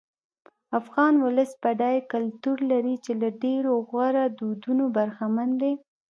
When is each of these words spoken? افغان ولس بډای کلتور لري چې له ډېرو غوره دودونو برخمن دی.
افغان 0.79 1.13
ولس 1.25 1.51
بډای 1.61 1.97
کلتور 2.11 2.57
لري 2.71 2.95
چې 3.05 3.11
له 3.21 3.29
ډېرو 3.43 3.73
غوره 3.89 4.23
دودونو 4.39 4.85
برخمن 4.97 5.49
دی. 5.61 5.73